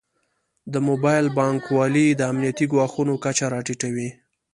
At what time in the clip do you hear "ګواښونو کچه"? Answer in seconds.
2.71-3.45